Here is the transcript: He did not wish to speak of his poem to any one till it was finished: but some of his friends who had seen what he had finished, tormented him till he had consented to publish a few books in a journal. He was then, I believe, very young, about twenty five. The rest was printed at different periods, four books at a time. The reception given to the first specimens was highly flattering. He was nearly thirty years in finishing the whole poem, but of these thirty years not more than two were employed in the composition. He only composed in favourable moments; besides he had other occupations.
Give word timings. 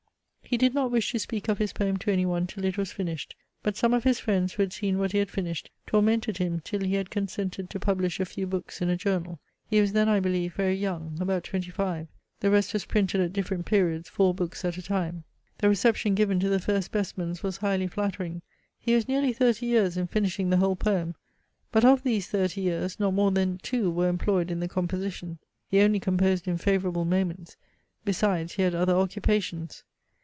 He 0.43 0.57
did 0.57 0.73
not 0.73 0.91
wish 0.91 1.13
to 1.13 1.19
speak 1.19 1.47
of 1.47 1.59
his 1.59 1.71
poem 1.71 1.95
to 1.99 2.11
any 2.11 2.25
one 2.25 2.45
till 2.45 2.65
it 2.65 2.77
was 2.77 2.91
finished: 2.91 3.35
but 3.63 3.77
some 3.77 3.93
of 3.93 4.03
his 4.03 4.19
friends 4.19 4.51
who 4.51 4.61
had 4.63 4.73
seen 4.73 4.99
what 4.99 5.13
he 5.13 5.17
had 5.19 5.29
finished, 5.31 5.69
tormented 5.87 6.39
him 6.39 6.59
till 6.65 6.81
he 6.81 6.95
had 6.95 7.09
consented 7.09 7.69
to 7.69 7.79
publish 7.79 8.19
a 8.19 8.25
few 8.25 8.45
books 8.45 8.81
in 8.81 8.89
a 8.89 8.97
journal. 8.97 9.39
He 9.69 9.79
was 9.79 9.93
then, 9.93 10.09
I 10.09 10.19
believe, 10.19 10.53
very 10.53 10.75
young, 10.75 11.17
about 11.21 11.45
twenty 11.45 11.71
five. 11.71 12.09
The 12.41 12.51
rest 12.51 12.73
was 12.73 12.83
printed 12.83 13.21
at 13.21 13.31
different 13.31 13.65
periods, 13.65 14.09
four 14.09 14.33
books 14.33 14.65
at 14.65 14.75
a 14.75 14.81
time. 14.81 15.23
The 15.59 15.69
reception 15.69 16.15
given 16.15 16.37
to 16.41 16.49
the 16.49 16.59
first 16.59 16.83
specimens 16.87 17.41
was 17.43 17.55
highly 17.55 17.87
flattering. 17.87 18.41
He 18.77 18.93
was 18.93 19.07
nearly 19.07 19.31
thirty 19.31 19.67
years 19.67 19.95
in 19.95 20.07
finishing 20.07 20.49
the 20.49 20.57
whole 20.57 20.75
poem, 20.75 21.15
but 21.71 21.85
of 21.85 22.03
these 22.03 22.27
thirty 22.27 22.59
years 22.59 22.99
not 22.99 23.13
more 23.13 23.31
than 23.31 23.59
two 23.59 23.89
were 23.89 24.09
employed 24.09 24.51
in 24.51 24.59
the 24.59 24.67
composition. 24.67 25.39
He 25.69 25.79
only 25.79 26.01
composed 26.01 26.45
in 26.45 26.57
favourable 26.57 27.05
moments; 27.05 27.55
besides 28.03 28.55
he 28.55 28.63
had 28.63 28.75
other 28.75 28.95
occupations. 28.95 29.85